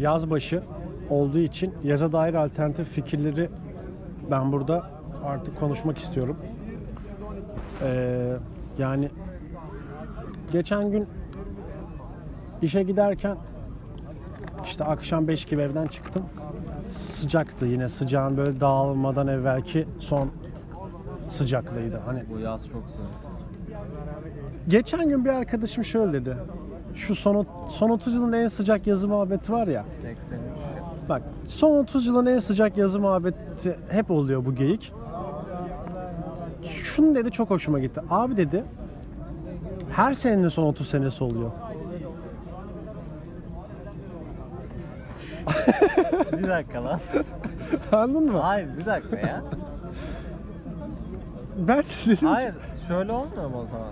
[0.00, 0.62] yaz başı
[1.10, 3.50] olduğu için yaza dair alternatif fikirleri
[4.30, 4.90] ben burada
[5.24, 6.36] artık konuşmak istiyorum.
[7.82, 8.32] Ee,
[8.78, 9.10] yani
[10.52, 11.06] geçen gün
[12.62, 13.36] işe giderken
[14.64, 16.22] işte akşam 5 gibi evden çıktım.
[16.90, 20.30] Sıcaktı yine sıcağın böyle dağılmadan evvelki son
[21.30, 22.00] sıcaklığıydı.
[22.06, 23.06] Hani Bu yaz çok sıcak.
[24.68, 26.36] geçen gün bir arkadaşım şöyle dedi.
[26.94, 29.84] Şu son, son 30 yılın en sıcak yazı muhabbeti var ya.
[29.84, 30.40] 83.
[31.08, 34.92] Bak son 30 yılın en sıcak yazı muhabbeti hep oluyor bu geyik.
[36.82, 38.00] Şunu dedi çok hoşuma gitti.
[38.10, 38.64] Abi dedi
[39.92, 41.50] her senenin son 30 senesi oluyor.
[46.32, 47.00] bir dakika lan.
[47.92, 48.38] Anladın mı?
[48.38, 49.42] Hayır bir dakika ya.
[51.58, 52.54] Ben de dedim ki- Hayır
[52.90, 53.88] şöyle olmuyor mu o zaman?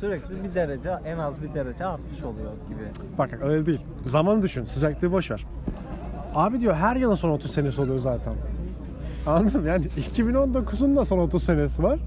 [0.00, 3.08] Sürekli bir derece en az bir derece artmış oluyor gibi.
[3.18, 3.80] Bak bak, öyle değil.
[4.04, 4.64] Zamanı düşün.
[4.64, 5.46] Sıcaklığı boş ver.
[6.34, 8.34] Abi diyor her yılın son 30 senesi oluyor zaten.
[9.26, 9.68] Anladın mı?
[9.68, 11.98] Yani 2019'un da son 30 senesi var.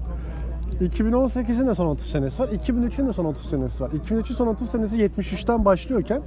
[0.80, 2.48] 2018'in de son 30 senesi var.
[2.48, 3.90] 2003'ün de son 30 senesi var.
[3.90, 6.22] 2003'ün son 30 senesi 73'ten başlıyorken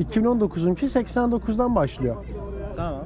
[0.00, 2.16] 2019'unki 89'dan başlıyor.
[2.76, 3.02] Tamam.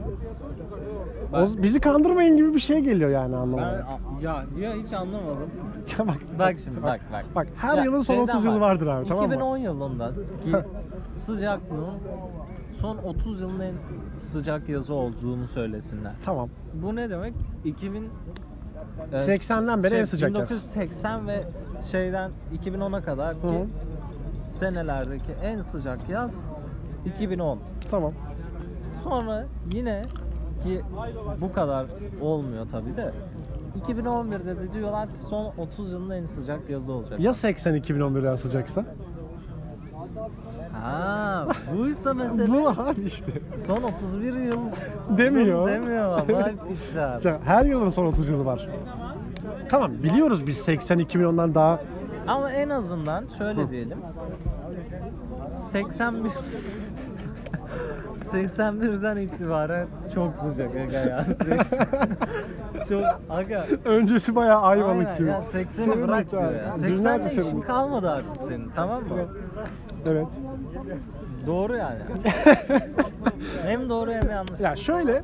[1.32, 3.98] O, bizi kandırmayın gibi bir şey geliyor yani Ben, anlamaya.
[4.22, 5.50] ya, ya hiç anlamadım.
[5.98, 7.24] Ya bak, Bak şimdi bak bak.
[7.34, 9.34] Bak her Ya, yılın son şeyden 30 yılı vardır abi tamam mı?
[9.34, 10.12] 2010 yılında
[10.44, 10.52] ki
[11.18, 11.94] sıcaklığın
[12.80, 13.72] son 30 yılın en
[14.18, 16.12] sıcak yazı olduğunu söylesinler.
[16.24, 16.48] Tamam.
[16.74, 17.34] Bu ne demek?
[17.64, 18.04] 2000
[19.12, 20.50] e, 80'den beri en sıcak yaz.
[20.50, 21.44] 1980 ve
[21.90, 22.30] şeyden
[22.64, 23.66] 2010'a kadar ki hı.
[24.48, 26.30] senelerdeki en sıcak yaz
[27.06, 27.58] 2010.
[27.90, 28.12] Tamam.
[29.04, 30.02] Sonra yine
[30.62, 30.83] ki
[31.41, 31.87] bu kadar
[32.20, 33.12] olmuyor tabi de
[33.87, 37.20] 2011'de de diyorlar ki son 30 yılın en sıcak yazı olacak.
[37.20, 38.84] Ya 80 2011'den sıcaksa?
[40.83, 42.53] Ha, buysa mesele.
[42.53, 43.33] Bu abi işte.
[43.67, 44.61] Son 31 yıl
[45.19, 45.69] Demiyor.
[45.69, 46.29] Demiyor.
[46.29, 46.55] Vay.
[47.24, 48.68] Ya Her yılın son 30 yılı var.
[49.68, 51.80] Tamam biliyoruz biz 80 2010'dan daha
[52.27, 53.98] Ama en azından şöyle diyelim.
[55.73, 56.30] 81
[58.33, 61.27] 81'den itibaren çok sıcak aga ya.
[62.89, 63.67] çok aga.
[63.84, 65.29] öncesi bayağı ayvalık Aynen gibi.
[65.29, 66.74] ya 80'i Senin bırak diyor ya.
[66.79, 67.46] Dünlerce 80'de senin.
[67.46, 69.18] işin kalmadı artık senin tamam mı?
[70.08, 70.27] Evet.
[71.46, 71.98] Doğru yani.
[73.64, 74.61] hem doğru hem yanlış.
[74.61, 75.23] Ya şöyle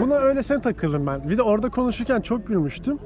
[0.00, 1.28] buna öylesine takıldım ben.
[1.30, 2.98] Bir de orada konuşurken çok gülmüştüm.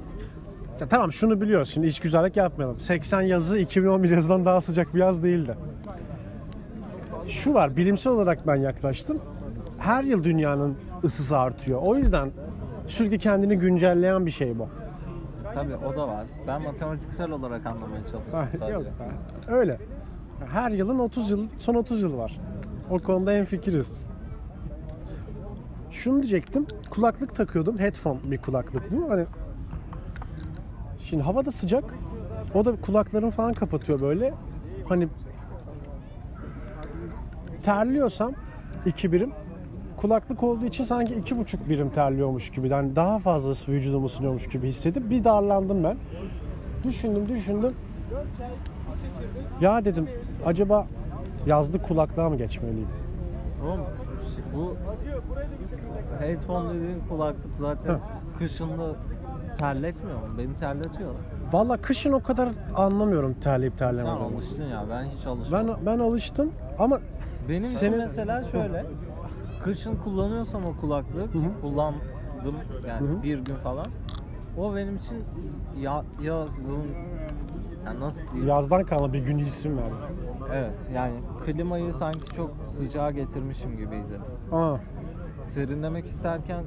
[0.81, 2.81] Ya tamam şunu biliyoruz şimdi iş güzellik yapmayalım.
[2.81, 5.55] 80 yazı 2011 yazıdan daha sıcak bir yaz değildi.
[7.29, 9.19] Şu var bilimsel olarak ben yaklaştım.
[9.79, 11.81] Her yıl dünyanın ısısı artıyor.
[11.83, 12.31] O yüzden
[12.87, 14.69] sürekli kendini güncelleyen bir şey bu.
[15.55, 16.25] Tabii o da var.
[16.47, 18.23] Ben matematiksel olarak anlamaya çalıştım
[18.53, 18.73] sadece.
[18.73, 18.83] Yok,
[19.49, 19.79] öyle.
[20.53, 22.41] Her yılın 30 yıl, son 30 yıl var.
[22.91, 24.03] O konuda en fikiriz.
[25.91, 26.67] Şunu diyecektim.
[26.91, 27.79] Kulaklık takıyordum.
[27.79, 29.11] Headphone bir kulaklık bu.
[29.11, 29.27] Hani
[31.01, 31.85] Şimdi havada sıcak.
[32.55, 34.35] O da kulaklarını falan kapatıyor böyle.
[34.89, 35.09] Hani
[37.63, 38.33] terliyorsam
[38.87, 39.33] iki birim
[39.97, 42.69] kulaklık olduğu için sanki iki buçuk birim terliyormuş gibi.
[42.69, 45.97] Yani daha fazla vücudumu ısınıyormuş gibi hissedip bir darlandım ben.
[46.85, 47.75] Düşündüm düşündüm.
[49.61, 50.09] Ya dedim
[50.47, 50.87] acaba
[51.47, 52.89] yazlık kulaklığa mı geçmeliyim?
[53.67, 53.81] Oğlum
[54.55, 54.77] bu
[56.21, 57.99] headphone dediğin kulaklık zaten
[58.39, 58.95] kışında
[59.59, 60.25] terletmiyor mu?
[60.39, 61.11] Beni terletiyor.
[61.53, 64.37] Valla kışın o kadar anlamıyorum terleyip Sen terlemediğimi.
[64.37, 65.77] alıştın ya ben hiç alışmadım.
[65.87, 66.99] Ben ben alıştım ama
[67.49, 68.87] Benim Senin- mesela şöyle
[69.63, 71.61] kışın kullanıyorsam o kulaklık Hı hı.
[71.61, 72.57] kullandım
[72.89, 73.23] yani Hı hı.
[73.23, 73.91] bir gün falan.
[74.57, 75.25] O benim için
[75.81, 76.83] ya, yazın
[77.87, 78.49] yani nasıl diyeyim?
[78.49, 79.95] yazdan kalma bir gün isim verdi.
[80.53, 81.15] Evet yani
[81.47, 84.19] klimayı sanki çok sıcağa getirmişim gibiydi.
[84.53, 84.77] Aa,
[85.49, 86.65] Serinlemek isterken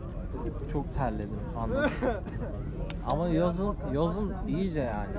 [0.74, 1.92] çok terledim anladım.
[3.08, 5.10] Ama yazın yazın iyice yani.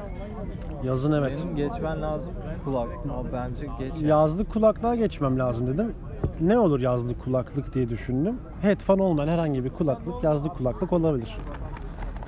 [0.85, 1.39] yazın evet.
[1.39, 2.33] Senin geçmen lazım
[2.65, 2.89] kulak.
[3.05, 3.93] Ama bence geç.
[3.95, 4.09] yani.
[4.09, 5.95] Yazlık kulaklığa geçmem lazım dedim.
[6.41, 8.39] Ne olur yazlık kulaklık diye düşündüm.
[8.63, 11.39] Headphone olmayan herhangi bir kulaklık yazlık kulaklık olabilir.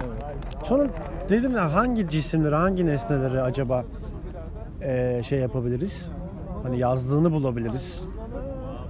[0.00, 0.36] Evet.
[0.64, 0.86] Sonra
[1.28, 3.84] dedim ya hangi cisimleri, hangi nesneleri acaba
[4.80, 6.08] eee, şey yapabiliriz?
[6.62, 8.04] Hani yazdığını bulabiliriz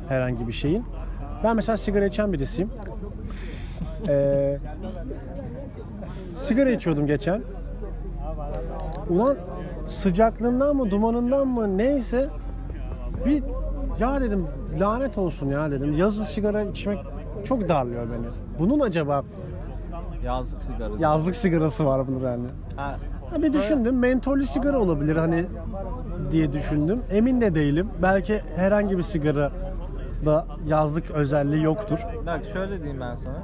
[0.08, 0.84] herhangi bir şeyin.
[1.44, 2.70] Ben mesela sigara içen birisiyim.
[4.08, 4.58] Eee,
[6.36, 7.42] sigara içiyordum geçen.
[9.08, 9.36] Ulan
[9.86, 12.28] sıcaklığından mı, dumanından mı neyse
[13.26, 13.42] bir
[13.98, 14.46] ya dedim
[14.80, 15.92] lanet olsun ya dedim.
[15.98, 16.98] Yazın sigara içmek
[17.44, 18.26] çok darlıyor beni.
[18.58, 19.22] Bunun acaba
[20.25, 20.90] Yazlık sigara.
[20.98, 22.46] yazlık sigarası var bunun yani.
[22.76, 22.96] Ha,
[23.30, 25.46] Ha bir düşündüm mentollü sigara olabilir hani
[26.32, 27.02] diye düşündüm.
[27.10, 27.88] Emin de değilim.
[28.02, 29.50] Belki herhangi bir sigara
[30.26, 31.98] da yazlık özelliği yoktur.
[32.26, 33.34] Bak şöyle diyeyim ben sana.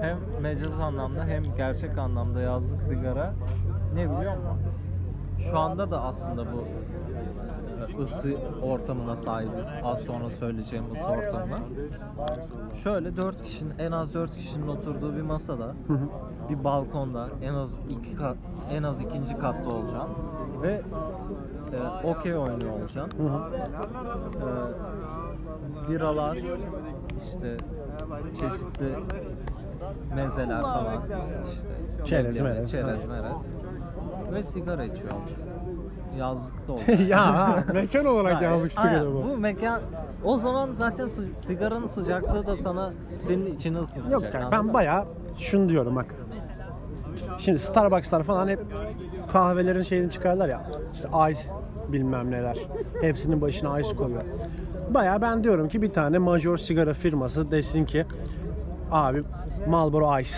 [0.00, 3.34] Hem mecaz anlamda hem gerçek anlamda yazlık sigara
[3.94, 4.58] ne biliyor musun?
[5.50, 6.64] Şu anda da aslında bu
[7.92, 9.68] e, ısı ortamına sahibiz.
[9.82, 11.58] Az sonra söyleyeceğim ısı ortamına.
[12.82, 15.74] Şöyle dört kişinin en az dört kişinin oturduğu bir masada
[16.48, 18.36] bir balkonda en az iki kat
[18.70, 20.14] en az ikinci katta olacaksın
[20.62, 20.82] ve
[21.72, 23.06] e, okey oynuyor hı.
[24.36, 26.36] Ee, biralar
[27.24, 27.56] işte
[28.40, 28.94] çeşitli
[30.14, 30.94] mezeler falan
[31.52, 31.66] işte
[32.04, 33.36] Çerez, leblebi, merez, çerez merez
[34.32, 35.12] ve sigara içiyor.
[36.18, 37.00] Yazlıkta olacak.
[37.08, 39.24] ya ha, mekan olarak Ya, yazlık aynen, sigara bu.
[39.24, 39.80] Bu mekan
[40.24, 44.10] o zaman zaten sı- sigaranın sıcaklığı da sana senin içini ısıtacak.
[44.12, 44.74] Yok anladın ben mı?
[44.74, 45.04] bayağı
[45.38, 46.06] şunu diyorum bak.
[47.38, 48.60] Şimdi Starbucks'lar falan hep
[49.32, 50.62] kahvelerin şeyini çıkarlar ya.
[50.94, 51.40] İşte ice
[51.88, 52.58] bilmem neler.
[53.00, 54.22] Hepsinin başına ice koyuyor.
[54.90, 58.04] Bayağı ben diyorum ki bir tane major sigara firması desin ki
[58.90, 59.22] abi
[59.68, 60.30] Marlboro Ice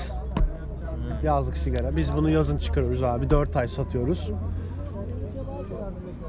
[1.23, 1.97] yazlık sigara.
[1.97, 3.31] Biz bunu yazın çıkarıyoruz abi.
[3.31, 4.31] 4 ay satıyoruz.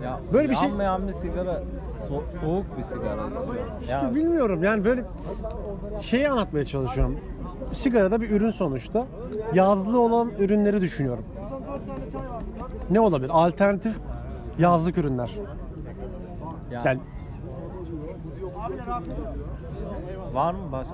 [0.04, 1.64] Ya, Böyle bir şey- yanmayan bir sigara
[2.10, 3.22] so- soğuk bir sigara.
[3.82, 5.04] İşte Ya, bilmiyorum yani böyle
[6.00, 7.18] şeyi anlatmaya çalışıyorum.
[7.74, 9.08] Sigara da bir ürün sonuçta.
[9.54, 11.24] Yazlı olan ürünleri düşünüyorum.
[12.90, 13.30] Ne olabilir?
[13.34, 13.96] Alternatif
[14.60, 15.32] yazlık ürünler.
[16.72, 17.00] ya, Yani
[20.34, 20.94] var mı başka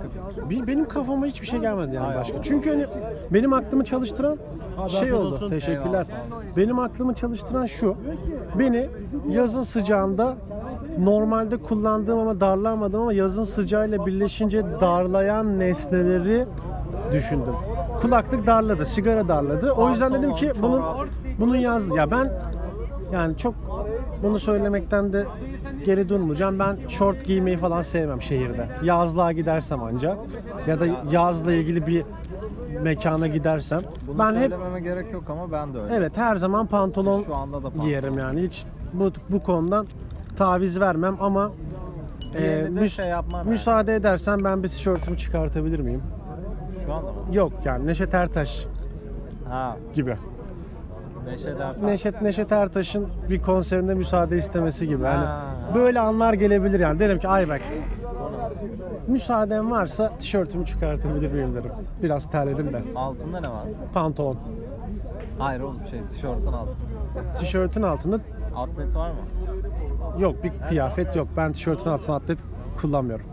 [0.49, 2.43] bir bi- benim kafama hiçbir şey gelmedi yani başka.
[2.43, 2.85] Çünkü hani
[3.31, 4.37] benim aklımı çalıştıran
[4.99, 5.33] şey oldu.
[5.33, 5.49] olsun.
[5.49, 6.07] Teşekkürler.
[6.57, 7.95] Benim aklımı çalıştıran şu.
[8.59, 8.89] Beni
[9.29, 10.35] yazın sıcağında
[10.99, 16.45] normalde kullandığım ama darlanmadım ama yazın sıcağıyla birleşince darlayan nesneleri
[17.11, 17.53] düşündüm.
[18.01, 19.71] Kulaklık darladı, sigara darladı.
[19.71, 20.81] O yüzden dedim ki bunun
[21.39, 21.97] bunun yazdı.
[21.97, 22.31] Ya ben
[23.13, 23.53] yani çok
[24.23, 25.25] bunu söylemekten de
[25.85, 26.59] geri durmayacağım.
[26.59, 28.67] Ben şort giymeyi falan sevmem şehirde.
[28.83, 30.17] Yazlığa gidersem anca
[30.67, 32.03] ya da yazla ilgili bir
[32.83, 35.95] mekana gidersem Bunu ben hep söylememe gerek yok ama ben de öyle.
[35.95, 37.85] evet her zaman pantolon Şu anda da pantolon.
[37.85, 39.87] giyerim yani hiç bu bu konudan
[40.37, 41.51] taviz vermem ama
[42.35, 43.49] e, Diğerini de müs- şey yapmam yani.
[43.49, 46.01] müsaade edersen ben bir tişörtümü çıkartabilir miyim?
[46.85, 47.17] Şu anda mı?
[47.31, 48.65] Yok yani Neşet Ertaş
[49.49, 50.15] Ha, gibi.
[51.25, 51.77] Neşet Ertaş.
[51.83, 55.03] Neşet Neşet Ertaş'ın bir konserinde müsaade istemesi gibi.
[55.03, 55.41] Hani Ha.
[55.75, 56.99] böyle anlar gelebilir yani.
[56.99, 57.61] Derim ki ay bak
[59.07, 61.71] müsaaden varsa tişörtümü çıkartabilir miyim derim.
[62.03, 62.81] Biraz terledim de.
[62.95, 63.63] Altında ne var?
[63.93, 64.37] Pantolon.
[65.39, 67.33] Hayır oğlum şey tişörtün altında.
[67.35, 68.19] Tişörtün altında
[68.55, 69.15] Atlet var mı?
[70.21, 71.27] yok bir kıyafet yok.
[71.37, 72.37] Ben tişörtün altına atlet
[72.81, 73.25] kullanmıyorum.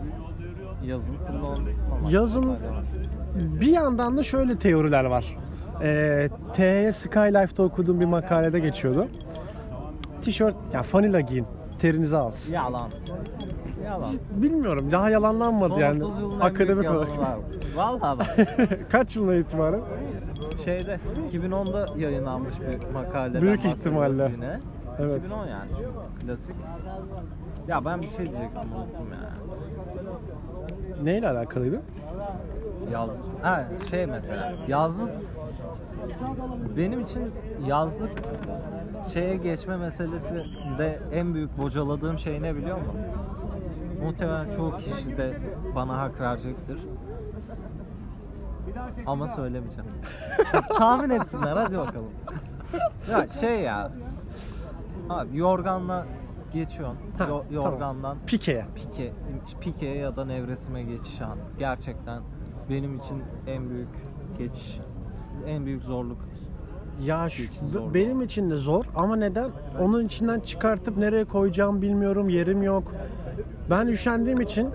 [0.85, 2.11] Yazın kullanılmamak.
[2.11, 2.55] Yazın-.
[3.35, 5.37] Bir yandan da şöyle teoriler var.
[5.81, 9.07] Ee, TH Skylife'da okuduğum bir makalede geçiyordu.
[10.21, 11.45] Tişört, ya fanila giyin,
[11.79, 12.53] terinizi alsın.
[12.53, 12.89] Yalan.
[13.85, 14.09] Yalan.
[14.31, 17.09] Bilmiyorum, daha yalanlanmadı Son yani 30 yılın en akademik olarak.
[17.75, 18.27] Vallahi bak.
[18.91, 19.81] Kaç yılına itibaren?
[20.65, 20.99] Şeyde
[21.31, 24.31] 2010'da yayınlanmış bir makaleden Büyük ihtimalle.
[24.35, 24.59] Yine.
[24.99, 25.19] Evet.
[25.25, 25.69] 2010 yani
[26.25, 26.55] klasik.
[27.67, 29.33] Ya ben bir şey diyecektim unuttum ya.
[31.03, 31.81] Neyle alakalıydı?
[32.91, 33.21] Yaz.
[33.41, 35.11] Ha şey mesela yazlık
[36.77, 37.31] benim için
[37.67, 38.11] yazlık
[39.13, 40.45] şeye geçme meselesi
[40.77, 42.95] de en büyük bocaladığım şey ne biliyor musun?
[44.03, 45.37] Muhtemelen çoğu kişi de
[45.75, 46.77] bana hak verecektir.
[49.05, 49.91] Ama söylemeyeceğim.
[50.77, 52.11] Tahmin etsinler hadi bakalım.
[53.11, 53.91] Ya şey ya.
[55.09, 56.05] Abi yorganla
[56.53, 56.97] geçiyorsun.
[57.17, 57.45] Ha, Yo- tamam.
[57.51, 58.65] yorgandan Pike'ye.
[58.75, 59.13] pike,
[59.61, 62.21] pike'ye ya da nevresime geçiş an gerçekten
[62.69, 63.89] benim için en büyük
[64.37, 64.79] geçiş,
[65.47, 66.17] en büyük zorluk.
[67.01, 69.49] Ya şu, Hiç zor benim için de zor ama neden?
[69.79, 72.93] Onun içinden çıkartıp nereye koyacağım bilmiyorum, yerim yok.
[73.69, 74.69] Ben üşendiğim için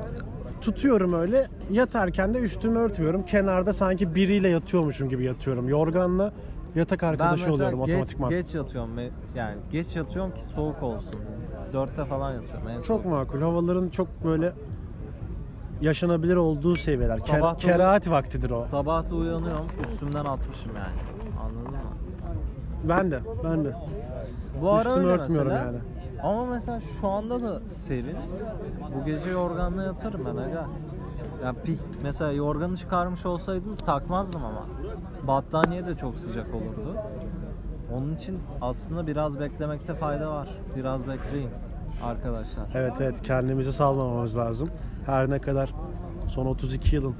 [0.60, 1.48] tutuyorum öyle.
[1.70, 3.22] Yatarken de üstümü örtmüyorum.
[3.22, 5.68] Kenarda sanki biriyle yatıyormuşum gibi yatıyorum.
[5.68, 6.32] Yorganla
[6.74, 8.30] yatak arkadaşı ben oluyorum geç, otomatikman.
[8.30, 8.90] geç yatıyorum
[9.34, 11.14] yani geç yatıyorum ki soğuk olsun.
[11.72, 13.04] Dörtte falan yatıyorum en Çok soğuk.
[13.04, 13.40] makul.
[13.40, 14.52] Havaların çok böyle
[15.80, 17.18] yaşanabilir olduğu seviyeler.
[17.18, 18.60] Ker- Sabah da- kerahat vaktidir o.
[18.60, 20.96] Sabah da uyanıyorum üstümden atmışım yani.
[21.42, 21.78] Anladın mı?
[22.88, 23.72] Ben de, ben de.
[24.62, 25.66] Bu ara Üstümü öyle örtmüyorum mesela.
[25.66, 25.78] yani.
[26.22, 28.16] Ama mesela şu anda da serin.
[29.00, 30.66] Bu gece yorganla yatarım ben aga.
[31.44, 34.66] Ya pik, mesela yorganı çıkarmış olsaydım takmazdım ama.
[35.26, 36.96] Battaniye de çok sıcak olurdu.
[37.94, 40.48] Onun için aslında biraz beklemekte fayda var.
[40.76, 41.50] Biraz bekleyin
[42.04, 42.64] arkadaşlar.
[42.74, 44.70] Evet evet kendimizi salmamamız lazım.
[45.08, 45.74] Her ne kadar
[46.28, 47.14] son 32 yılın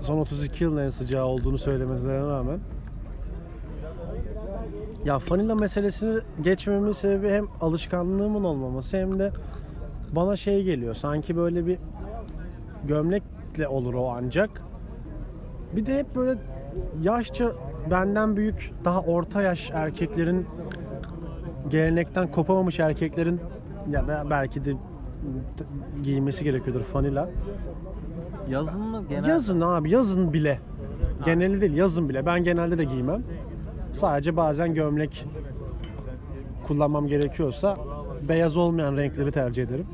[0.00, 2.58] son 32 yılın en sıcağı olduğunu söylemesine rağmen
[5.04, 9.32] ya fanila meselesini geçmemin sebebi hem alışkanlığımın olmaması hem de
[10.12, 10.94] bana şey geliyor.
[10.94, 11.78] Sanki böyle bir
[12.84, 14.62] gömlekle olur o ancak.
[15.72, 16.38] Bir de hep böyle
[17.02, 17.52] yaşça
[17.90, 20.46] benden büyük daha orta yaş erkeklerin
[21.68, 23.40] gelenekten kopamamış erkeklerin
[23.90, 24.74] ya da belki de
[26.02, 27.30] giymesi gerekiyordur fanila.
[28.48, 29.28] Yazın mı genel?
[29.28, 30.58] Yazın abi yazın bile.
[31.24, 32.26] Geneli değil yazın bile.
[32.26, 33.22] Ben genelde de giymem.
[33.92, 35.26] Sadece bazen gömlek
[36.66, 37.76] kullanmam gerekiyorsa
[38.28, 39.86] beyaz olmayan renkleri tercih ederim.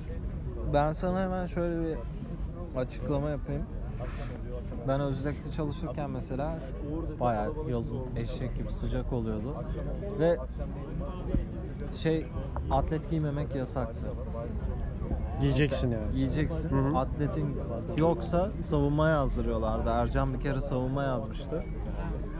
[0.74, 1.96] Ben sana hemen şöyle bir
[2.80, 3.62] açıklama yapayım.
[4.88, 6.58] Ben Özlek'te çalışırken mesela
[7.20, 9.54] bayağı yazın eşek gibi sıcak oluyordu.
[10.18, 10.36] Ve
[12.02, 12.26] şey
[12.70, 14.06] atlet giymemek yasaktı.
[15.42, 16.12] Giyeceksin yani.
[16.14, 16.70] Giyeceksin.
[16.70, 16.98] Hı hı.
[16.98, 17.56] Atletin
[17.96, 19.90] yoksa savunmaya yazdırıyorlardı.
[19.90, 21.62] Ercan bir kere savunma yazmıştı.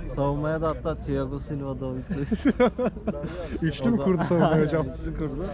[0.07, 2.47] Savunmaya da hatta Thiago Silva David Luiz.
[3.63, 4.87] Üçlü mü kurdu zaman- savunma Aynen, hocam?
[4.95, 5.47] Üçlü kurdu.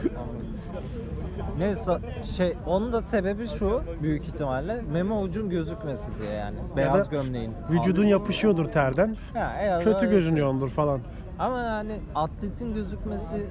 [1.58, 1.98] Neyse
[2.36, 6.56] şey onun da sebebi şu büyük ihtimalle meme ucun gözükmesi diye yani.
[6.76, 7.52] Beyaz da gömleğin.
[7.70, 9.16] Vücudun yapışıyordur terden.
[9.34, 11.00] Eğer Kötü görünüyordur falan.
[11.38, 13.46] Ama yani atletin gözükmesi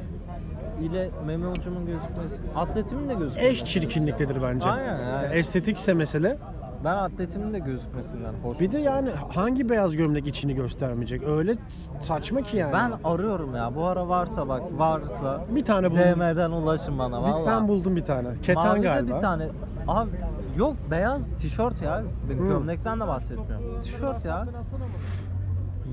[0.81, 3.47] ile meme ucumun gözükmesi atletimin de gözükmesi.
[3.47, 4.69] Eş çirkinliktedir bence.
[4.69, 5.33] Aynen yani.
[5.33, 6.37] Estetikse mesele.
[6.83, 8.59] Ben atletimin de gözükmesinden hoş.
[8.59, 11.23] Bir de yani hangi beyaz gömlek içini göstermeyecek?
[11.23, 11.55] Öyle
[12.01, 12.73] saçma ki yani.
[12.73, 13.75] ben arıyorum ya.
[13.75, 16.01] Bu ara varsa bak varsa bir tane buldum.
[16.03, 17.47] DM'den ulaşın bana valla.
[17.47, 18.27] Ben buldum bir tane.
[18.43, 19.15] Keten Mavide galiba.
[19.15, 19.47] bir tane.
[19.87, 20.09] Abi
[20.57, 22.03] yok beyaz tişört ya.
[22.29, 22.47] Ben Hı.
[22.47, 23.81] Gömlekten de bahsetmiyorum.
[23.81, 24.45] Tişört ya.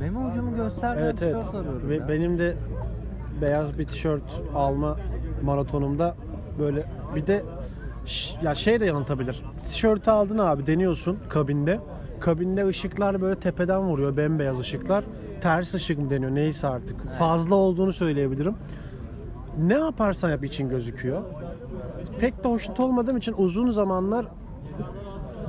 [0.01, 1.37] Meme ucumu göstermeyen Evet evet.
[1.41, 2.09] tişört arıyorum Ve ya.
[2.09, 2.57] benim de
[3.41, 4.97] beyaz bir tişört alma
[5.43, 6.15] maratonumda
[6.59, 7.43] böyle bir de
[8.43, 9.43] ya şey de yanıltabilir.
[9.71, 11.81] Tişörtü aldın abi deniyorsun kabinde.
[12.21, 15.05] Kabinde ışıklar böyle tepeden vuruyor bembeyaz ışıklar.
[15.41, 16.97] Ters ışık mı deniyor neyse artık.
[17.19, 18.55] Fazla olduğunu söyleyebilirim.
[19.59, 21.23] Ne yaparsan yap için gözüküyor.
[22.21, 24.27] Pek de hoşnut olmadığım için uzun zamanlar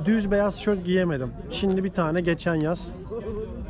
[0.04, 1.30] düz beyaz tişört giyemedim.
[1.50, 2.92] Şimdi bir tane geçen yaz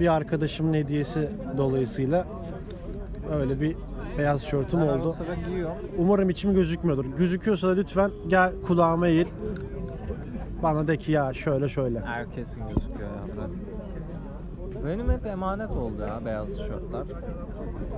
[0.00, 2.26] bir arkadaşımın hediyesi dolayısıyla
[3.32, 3.76] öyle bir
[4.18, 5.14] beyaz tişörtüm ben oldu.
[5.98, 7.04] Umarım içim gözükmüyordur.
[7.04, 9.26] Gözüküyorsa da lütfen gel kulağıma eğil.
[10.62, 12.00] Bana de ki ya şöyle şöyle.
[12.00, 13.50] Herkesin gözüküyor ya bırak.
[14.86, 17.02] Benim hep emanet oldu ya beyaz tişörtler.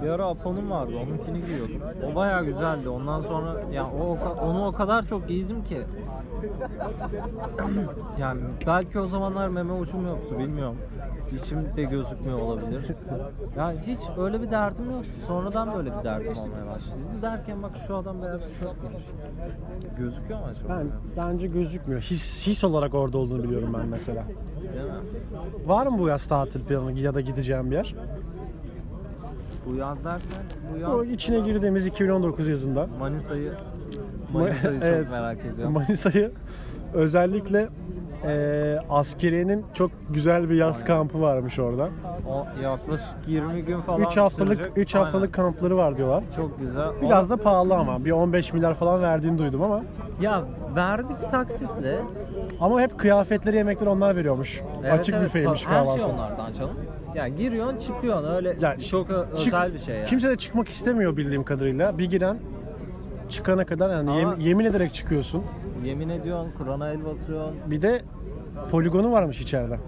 [0.02, 1.80] Bir ara Apo'nun vardı, onunkini giyiyordum.
[2.12, 2.88] O bayağı güzeldi.
[2.88, 5.82] Ondan sonra ya o onu o kadar çok giydim ki.
[8.18, 10.76] yani belki o zamanlar meme ucum yoktu bilmiyorum.
[11.37, 12.82] İçim de gözükmüyor olabilir.
[13.56, 15.11] Ya hiç öyle bir derdim yoktu.
[15.26, 16.99] Sonradan böyle bir derdim olmaya başladı.
[17.23, 19.04] Derken bak şu adam beyaz tişört giymiş.
[19.99, 20.68] Gözüküyor mu acaba?
[20.68, 22.00] Ben bence gözükmüyor.
[22.00, 24.25] His, his olarak orada olduğunu biliyorum ben mesela.
[24.25, 25.68] Değil mi?
[25.68, 27.94] Var mı bu yaz tatil planı ya da gideceğim bir yer?
[29.66, 30.42] Bu yaz derken
[30.75, 32.87] bu yaz O içine girdiğimiz 2019 yazında.
[32.99, 33.52] Manisa'yı
[34.32, 35.73] Manisa'yı çok Evet, merak ediyorum.
[35.73, 36.32] Manisa'yı
[36.94, 37.68] özellikle
[38.25, 40.87] eee askeriyenin çok güzel bir yaz Aynen.
[40.87, 41.88] kampı varmış orada.
[42.28, 44.72] O yaklaşık 20 gün falan 3 haftalık sürecek.
[44.78, 45.04] 3 Aynen.
[45.04, 46.25] haftalık kampları var diyorlar.
[46.37, 46.88] çok güzel.
[47.02, 49.82] Biraz O- da pahalı ama bir 15 milyar falan verdiğini duydum ama
[50.20, 50.42] ya
[50.76, 51.98] verdik taksitle.
[52.60, 54.62] ama hep kıyafetleri yemekleri onlar veriyormuş.
[54.82, 56.02] Evet, Açık evet, büfeymiş ta- Her kahvaltı.
[56.04, 56.75] şey onlardan canım.
[57.14, 60.04] Ya giriyorsun çıkıyorsun öyle Ya çok özel bir şey ya.
[60.04, 61.98] Kimse de çıkmak istemiyor bildiğim kadarıyla.
[61.98, 62.38] Bir giren
[63.28, 65.44] çıkana kadar yani yem- yemin ederek çıkıyorsun.
[65.85, 67.54] Yemin ediyorsun Kur'an'a el basıyorsun.
[67.66, 68.02] Bir de
[68.70, 69.78] poligonu varmış içeride.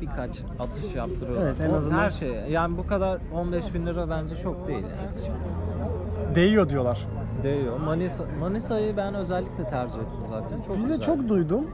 [0.00, 1.46] Birkaç atış yaptırıyorlar.
[1.46, 2.30] Evet, en O- azından- Her şey.
[2.50, 6.34] Yani bu kadar 15 bin lira bence çok değil yani.
[6.34, 7.06] Değiyor diyorlar.
[7.42, 7.76] Değiyor.
[7.80, 10.62] Manisa, Manisa'yı ben özellikle tercih ettim zaten.
[10.66, 11.00] Çok Biz de güzel.
[11.06, 11.66] çok duydum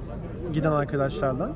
[0.53, 1.53] giden arkadaşlardan.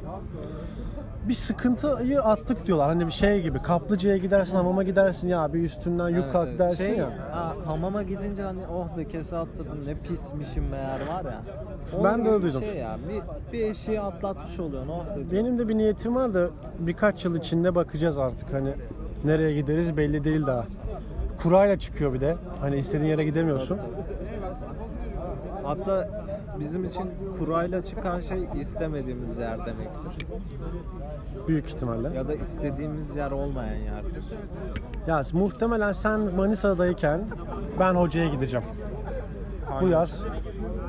[1.30, 2.88] Bir sıkıntıyı attık diyorlar.
[2.88, 6.58] Hani bir şey gibi kaplıcaya gidersin, hamama gidersin ya bir üstünden yük Evet, kalk evet.
[6.58, 7.08] dersin Şey, ya.
[7.32, 11.42] ha, hamama gidince hani oh be kese attırdım ne pismişim meğer var ya.
[12.04, 12.60] Ben de gibi öyle bir duydum.
[12.62, 15.36] Şey ya, bir, bir eşiği atlatmış oluyorsun oh dedi.
[15.36, 18.74] Benim de bir niyetim var da birkaç yıl içinde bakacağız artık hani
[19.24, 20.64] nereye gideriz belli değil daha.
[21.42, 22.36] Kurayla çıkıyor bir de.
[22.60, 23.78] Hani istediğin yere gidemiyorsun.
[25.64, 26.08] Hatta
[26.58, 30.26] bizim için kurayla çıkan şey istemediğimiz yer demektir.
[31.48, 32.16] Büyük ihtimalle.
[32.16, 34.24] Ya da istediğimiz yer olmayan yerdir.
[35.06, 37.20] Ya muhtemelen sen Manisa'dayken
[37.80, 38.66] ben hocaya gideceğim.
[39.80, 40.24] Bu yaz.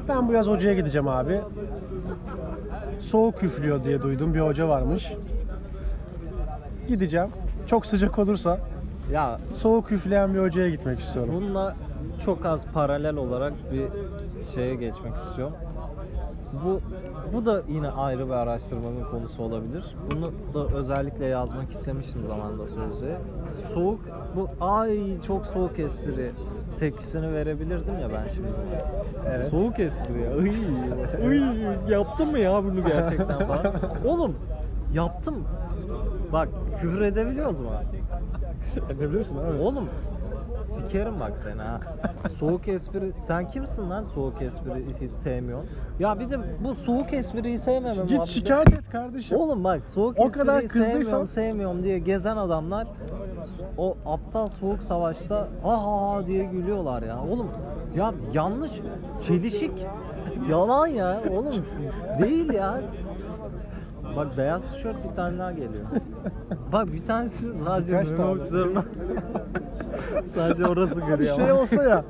[0.07, 1.41] Ben bu yaz hocaya gideceğim abi.
[2.99, 4.33] Soğuk üflüyor diye duydum.
[4.33, 5.13] Bir hoca varmış.
[6.87, 7.29] Gideceğim.
[7.67, 8.59] Çok sıcak olursa
[9.11, 11.33] Ya soğuk üfleyen bir hocaya gitmek istiyorum.
[11.35, 11.75] Bununla
[12.25, 13.83] çok az paralel olarak bir
[14.45, 15.55] şeye geçmek istiyorum.
[16.65, 16.81] Bu
[17.33, 19.95] bu da yine ayrı bir araştırmanın konusu olabilir.
[20.11, 23.15] Bunu da özellikle yazmak istemişim zamanda sözü.
[23.73, 23.99] Soğuk
[24.35, 26.31] bu ay çok soğuk espri
[26.79, 28.47] tepkisini verebilirdim ya ben şimdi.
[29.27, 29.49] Evet.
[29.49, 30.35] Soğuk espri ya.
[30.35, 33.73] Iy, iy, yaptın mı ya bunu gerçekten falan.
[34.05, 34.35] Oğlum
[34.93, 35.35] yaptım.
[36.33, 36.49] Bak
[36.81, 37.69] küfür edebiliyoruz mu?
[38.89, 39.61] Edebilirsin abi.
[39.61, 39.89] Oğlum
[40.81, 41.79] sikerim bak seni ha.
[42.39, 45.69] Soğuk espri sen kimsin lan soğuk espri hiç sevmiyorsun?
[45.99, 49.37] Ya bir de bu soğuk espriyi sevmemem Git muhabbeti- şikayet et kardeşim.
[49.37, 52.87] Oğlum bak soğuk O espriyi kadar kızdıysan- sevmiyorum sevmiyorum diye gezen adamlar
[53.77, 57.19] o aptal soğuk savaşta aha diye gülüyorlar ya.
[57.31, 57.47] Oğlum
[57.95, 58.71] ya yanlış
[59.21, 59.71] çelişik
[60.49, 61.65] yalan ya oğlum
[62.19, 62.81] değil ya.
[64.15, 65.85] Bak beyaz tişört bir tane daha geliyor.
[66.71, 68.25] Bak bir tanesi sadece Kaç tane?
[68.31, 68.85] uçlarına
[70.35, 71.35] sadece orası Bir giriyor.
[71.35, 72.03] şey olsa ya.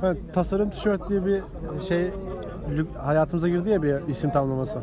[0.00, 1.42] hani tasarım tişört diye bir
[1.88, 2.10] şey
[2.98, 4.78] hayatımıza girdi ya bir isim tamlaması.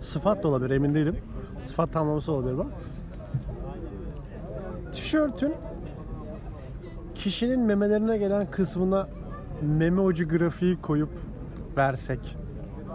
[0.00, 1.16] Sıfat da olabilir emin değilim.
[1.64, 2.66] Sıfat tamlaması olabilir bu.
[4.92, 5.54] Tişörtün
[7.14, 9.08] kişinin memelerine gelen kısmına
[9.62, 11.10] meme ucu grafiği koyup
[11.76, 12.36] versek.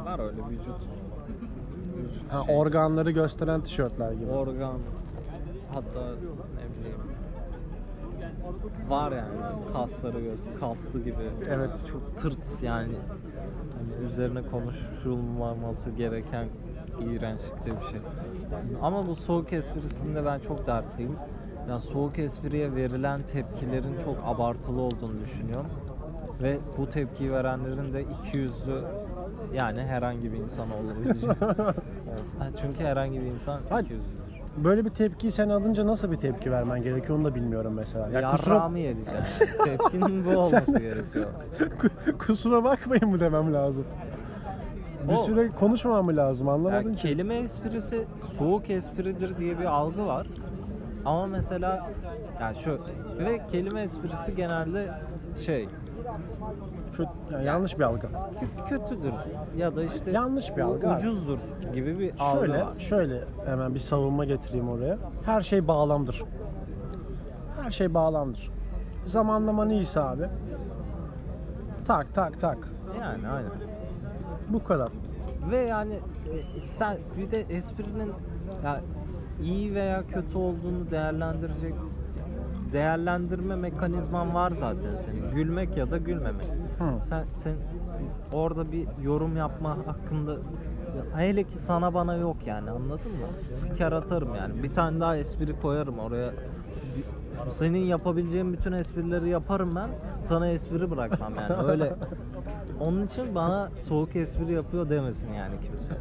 [0.05, 0.75] Var öyle vücut.
[2.29, 2.55] Ha, şey.
[2.57, 4.31] organları gösteren tişörtler gibi.
[4.31, 4.77] organ
[5.73, 6.99] hatta ne bileyim
[8.89, 9.29] var yani
[9.73, 11.69] kasları göster kaslı gibi Evet.
[11.91, 12.91] çok tırt yani
[13.77, 16.47] Hani üzerine konuşulmaması gereken
[16.99, 17.99] iğrençlikte bir şey
[18.81, 21.15] ama bu soğuk esprisinde ben çok dertliyim
[21.69, 25.65] yani soğuk espriye verilen tepkilerin çok abartılı olduğunu düşünüyorum
[26.41, 28.81] ve bu tepkiyi verenlerin de iki yüzlü
[29.53, 31.29] yani herhangi bir insan olabilecek.
[32.61, 34.03] Çünkü herhangi bir insan yüzlüdür.
[34.57, 38.09] Böyle bir tepkiyi sen alınca nasıl bir tepki vermen gerekiyor onu da bilmiyorum mesela.
[38.21, 39.23] Ya kusura, yedeceğim.
[39.63, 41.27] Tepkinin bu olması gerekiyor.
[42.19, 43.85] kusura bakmayın mı demem lazım.
[45.09, 47.01] Bir O- süre konuşmamam mı lazım anlamadım Yani ki.
[47.01, 48.05] kelime esprisi
[48.37, 50.27] soğuk espridir diye bir algı var.
[51.05, 51.91] Ama mesela
[52.41, 52.79] yani şu
[53.19, 54.89] ve kelime esprisi genelde
[55.45, 55.67] şey
[56.97, 58.07] Şu, yani yanlış bir algı.
[58.07, 59.13] kö- kötüdür
[59.57, 60.97] ya da işte Yanlış bir algı abi.
[60.99, 61.37] ucuzdur
[61.73, 62.73] gibi bir algı Şöyle, var.
[62.79, 64.97] şöyle hemen bir savunma getireyim oraya.
[65.25, 66.23] Her şey bağlamdır.
[67.63, 68.51] Her şey bağlamdır.
[69.05, 70.23] Zamanlaman iyiyse abi.
[71.87, 72.57] Tak tak tak.
[73.01, 73.51] Yani aynen.
[74.49, 74.89] Bu kadar.
[75.51, 75.99] Ve yani e,
[76.69, 78.11] sen bir de esprinin
[78.65, 78.79] ya
[79.41, 81.73] iyi veya kötü olduğunu değerlendirecek
[82.73, 85.31] değerlendirme mekanizman var zaten senin.
[85.35, 86.47] Gülmek ya da gülmemek.
[86.79, 87.01] Hı.
[87.01, 87.55] Sen sen
[88.33, 93.27] orada bir yorum yapma hakkında ya hele ki sana bana yok yani anladın mı?
[93.51, 94.63] Siker atarım yani.
[94.63, 96.31] Bir tane daha espri koyarım oraya.
[97.49, 99.89] Senin yapabileceğin bütün esprileri yaparım ben.
[100.21, 101.53] Sana espri bırakmam yani.
[101.67, 101.93] Öyle
[102.79, 105.93] onun için bana soğuk espri yapıyor demesin yani kimse.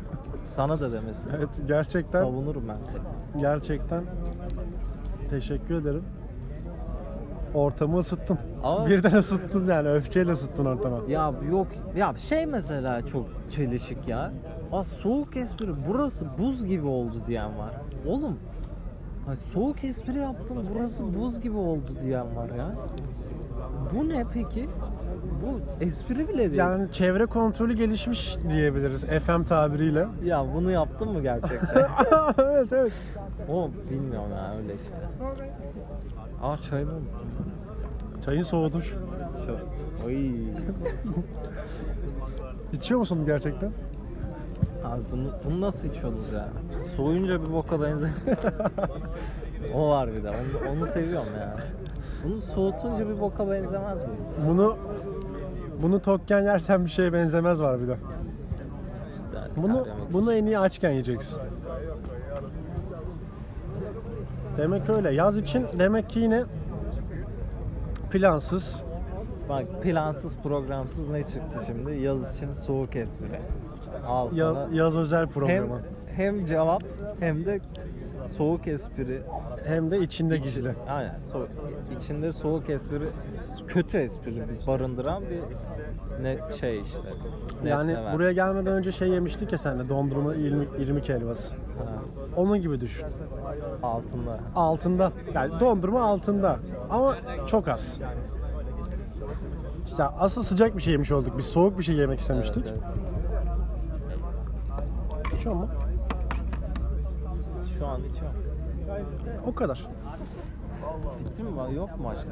[0.44, 1.30] Sana da demesin.
[1.36, 3.42] Evet gerçekten Savunurum ben seni.
[3.42, 4.02] gerçekten
[5.30, 6.04] teşekkür ederim.
[7.54, 8.38] Ortamı ısıttın.
[8.62, 11.10] Ama- Birden ısıttın yani öfkeyle ısıttın ortamı.
[11.10, 14.32] Ya yok ya şey mesela çok çelişik ya.
[14.72, 17.74] Aa soğuk espri burası buz gibi oldu diyen var.
[18.06, 18.38] Oğlum
[19.28, 22.70] ay soğuk espri yaptım burası buz gibi oldu diyen var ya.
[23.94, 24.68] Bu ne peki?
[25.42, 26.54] Bu espri bile değil.
[26.54, 30.06] Yani çevre kontrolü gelişmiş diyebiliriz FM tabiriyle.
[30.24, 31.88] Ya bunu yaptın mı gerçekten?
[32.38, 32.92] evet evet.
[33.48, 34.96] Oğlum bilmiyorum ya öyle işte.
[36.42, 36.92] Aa çay mı?
[38.24, 38.96] Çayın soğudur.
[40.06, 40.30] Oy.
[42.72, 43.72] İçiyor musun gerçekten?
[44.84, 46.48] Abi bunu, bunu nasıl içiyorsunuz ya?
[46.96, 48.10] Soğuyunca bir boka benzer.
[49.74, 50.30] o var bir de.
[50.30, 51.56] Onu, onu seviyorum ya.
[52.24, 54.08] Bunu soğutunca bir boka benzemez mi?
[54.48, 54.76] Bunu
[55.82, 57.96] bunu tokken yersen bir şeye benzemez var bir de.
[59.12, 61.38] İşte Bunu bunu en iyi açken yiyeceksin.
[64.56, 65.14] Demek öyle.
[65.14, 66.42] Yaz için demek ki yine
[68.10, 68.80] plansız.
[69.48, 72.00] Bak plansız programsız ne çıktı şimdi?
[72.02, 73.40] Yaz için soğuk espri.
[74.06, 74.40] Al sana.
[74.40, 75.76] Yaz, yaz özel programı.
[75.76, 75.82] hem
[76.46, 76.82] cevap
[77.20, 77.60] hem de
[78.36, 79.22] soğuk espri.
[79.64, 80.74] Hem de içinde İçi- gizli.
[80.88, 81.20] Aynen.
[81.32, 81.46] So,
[81.98, 83.08] içinde soğuk espri,
[83.68, 85.40] kötü espri barındıran bir
[86.24, 86.98] ne şey işte.
[87.64, 88.14] Yani var.
[88.14, 91.54] buraya gelmeden önce şey yemiştik ya senle dondurma irmik, irmik helvası.
[91.54, 91.58] Ha,
[92.36, 93.06] Onun gibi düşün.
[93.82, 94.38] altında.
[94.54, 95.12] Altında.
[95.34, 96.58] Yani dondurma altında.
[96.90, 97.98] Ama çok az.
[99.98, 101.38] Ya asıl sıcak bir şey yemiş olduk.
[101.38, 102.64] Biz soğuk bir şey yemek istemiştik.
[102.66, 102.94] Evet, evet.
[105.38, 105.68] İçiyor mu?
[107.82, 108.40] Şu an içiyorum.
[109.46, 109.88] O kadar.
[111.20, 111.74] Bitti mi?
[111.74, 112.30] Yok mu başka?